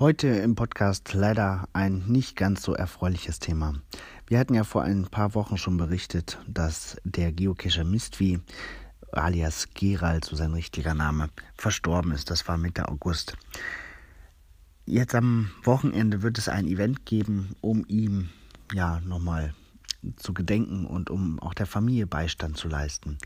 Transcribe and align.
Heute 0.00 0.28
im 0.28 0.54
Podcast 0.54 1.12
leider 1.12 1.68
ein 1.74 2.06
nicht 2.06 2.34
ganz 2.34 2.62
so 2.62 2.72
erfreuliches 2.72 3.38
Thema. 3.38 3.74
Wir 4.26 4.38
hatten 4.38 4.54
ja 4.54 4.64
vor 4.64 4.82
ein 4.82 5.08
paar 5.08 5.34
Wochen 5.34 5.58
schon 5.58 5.76
berichtet, 5.76 6.38
dass 6.48 6.96
der 7.04 7.32
Geocacher 7.32 7.84
Mistvi, 7.84 8.40
alias 9.12 9.68
Gerald, 9.74 10.24
so 10.24 10.36
sein 10.36 10.54
richtiger 10.54 10.94
Name, 10.94 11.28
verstorben 11.54 12.12
ist. 12.12 12.30
Das 12.30 12.48
war 12.48 12.56
Mitte 12.56 12.88
August. 12.88 13.36
Jetzt 14.86 15.14
am 15.14 15.50
Wochenende 15.64 16.22
wird 16.22 16.38
es 16.38 16.48
ein 16.48 16.66
Event 16.66 17.04
geben, 17.04 17.54
um 17.60 17.84
ihm 17.86 18.30
ja 18.72 19.00
nochmal 19.00 19.52
zu 20.16 20.32
gedenken 20.32 20.86
und 20.86 21.10
um 21.10 21.38
auch 21.40 21.52
der 21.52 21.66
Familie 21.66 22.06
Beistand 22.06 22.56
zu 22.56 22.68
leisten. 22.68 23.18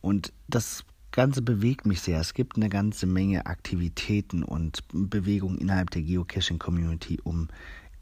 Und 0.00 0.32
das 0.48 0.86
Ganze 1.12 1.42
bewegt 1.42 1.84
mich 1.86 2.00
sehr. 2.00 2.18
Es 2.20 2.32
gibt 2.32 2.56
eine 2.56 2.70
ganze 2.70 3.06
Menge 3.06 3.44
Aktivitäten 3.44 4.42
und 4.42 4.82
Bewegungen 4.92 5.58
innerhalb 5.58 5.90
der 5.90 6.02
Geocaching-Community, 6.02 7.20
um 7.22 7.48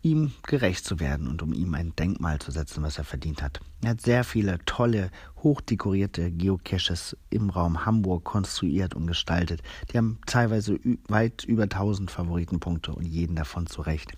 ihm 0.02 0.32
gerecht 0.46 0.84
zu 0.84 1.01
werden 1.01 1.27
und 1.27 1.42
um 1.42 1.52
ihm 1.52 1.74
ein 1.74 1.95
Denkmal 1.96 2.38
zu 2.38 2.52
setzen, 2.52 2.82
was 2.82 2.98
er 2.98 3.04
verdient 3.04 3.42
hat. 3.42 3.60
Er 3.82 3.91
hat 3.91 4.01
sehr 4.01 4.24
viele 4.24 4.59
tolle, 4.65 5.10
hochdekorierte 5.42 6.30
Geocaches 6.30 7.16
im 7.28 7.51
Raum 7.51 7.84
Hamburg 7.84 8.24
konstruiert 8.24 8.95
und 8.95 9.06
gestaltet. 9.06 9.60
Die 9.92 9.98
haben 9.98 10.18
teilweise 10.27 10.79
weit 11.09 11.45
über 11.45 11.65
1000 11.65 12.10
Favoritenpunkte 12.10 12.95
und 12.95 13.04
jeden 13.04 13.37
davon 13.37 13.66
zurecht. 13.66 14.12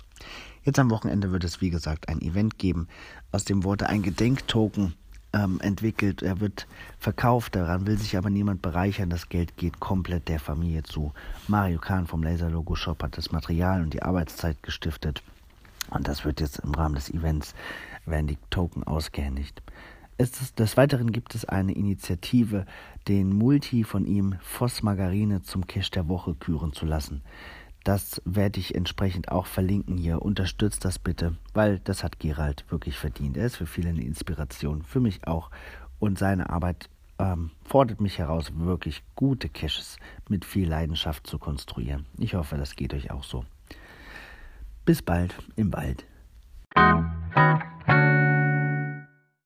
Jetzt 0.64 0.78
am 0.78 0.90
Wochenende 0.90 1.32
wird 1.32 1.44
es, 1.44 1.60
wie 1.60 1.70
gesagt, 1.70 2.08
ein 2.08 2.20
Event 2.20 2.58
geben, 2.58 2.86
aus 3.32 3.44
dem 3.44 3.64
wurde 3.64 3.88
ein 3.88 4.02
Gedenktoken 4.02 4.94
ähm, 5.32 5.60
entwickelt. 5.60 6.22
Er 6.22 6.40
wird 6.40 6.66
verkauft, 6.98 7.54
daran 7.56 7.86
will 7.86 7.98
sich 7.98 8.16
aber 8.16 8.30
niemand 8.30 8.62
bereichern. 8.62 9.10
Das 9.10 9.28
Geld 9.28 9.56
geht 9.56 9.80
komplett 9.80 10.28
der 10.28 10.40
Familie 10.40 10.82
zu. 10.82 11.12
Mario 11.48 11.78
Kahn 11.78 12.06
vom 12.06 12.22
Laser 12.22 12.50
Logo 12.50 12.74
Shop 12.74 13.02
hat 13.02 13.16
das 13.16 13.32
Material 13.32 13.82
und 13.82 13.94
die 13.94 14.02
Arbeitszeit 14.02 14.62
gestiftet. 14.62 15.22
Und 15.90 16.08
das 16.08 16.24
wird 16.24 16.40
jetzt 16.40 16.60
im 16.60 16.74
Rahmen 16.74 16.94
des 16.94 17.10
Events, 17.10 17.54
werden 18.06 18.26
die 18.26 18.38
Token 18.50 18.84
ausgehändigt. 18.84 19.62
Ist, 20.18 20.58
des 20.58 20.76
Weiteren 20.76 21.10
gibt 21.10 21.34
es 21.34 21.44
eine 21.44 21.72
Initiative, 21.72 22.66
den 23.08 23.30
Multi 23.30 23.82
von 23.82 24.06
ihm 24.06 24.36
Voss 24.40 24.82
Margarine 24.82 25.42
zum 25.42 25.66
Cash 25.66 25.90
der 25.90 26.08
Woche 26.08 26.34
küren 26.34 26.72
zu 26.72 26.86
lassen. 26.86 27.22
Das 27.84 28.22
werde 28.24 28.60
ich 28.60 28.74
entsprechend 28.74 29.30
auch 29.30 29.46
verlinken 29.46 29.96
hier. 29.96 30.22
Unterstützt 30.22 30.84
das 30.84 30.98
bitte, 30.98 31.36
weil 31.52 31.80
das 31.80 32.04
hat 32.04 32.20
Gerald 32.20 32.64
wirklich 32.70 32.96
verdient. 32.96 33.36
Er 33.36 33.46
ist 33.46 33.56
für 33.56 33.66
viele 33.66 33.88
eine 33.88 34.02
Inspiration, 34.02 34.82
für 34.82 35.00
mich 35.00 35.26
auch. 35.26 35.50
Und 35.98 36.18
seine 36.18 36.50
Arbeit 36.50 36.88
ähm, 37.18 37.50
fordert 37.64 38.00
mich 38.00 38.18
heraus, 38.18 38.52
wirklich 38.54 39.02
gute 39.16 39.48
Caches 39.48 39.96
mit 40.28 40.44
viel 40.44 40.68
Leidenschaft 40.68 41.26
zu 41.26 41.38
konstruieren. 41.38 42.06
Ich 42.18 42.34
hoffe, 42.34 42.56
das 42.56 42.76
geht 42.76 42.94
euch 42.94 43.10
auch 43.10 43.24
so. 43.24 43.44
Bis 44.84 45.02
bald 45.02 45.34
im 45.56 45.72
Wald. 45.72 46.04